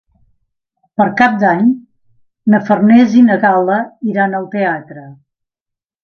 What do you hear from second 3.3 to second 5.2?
Gal·la iran al teatre.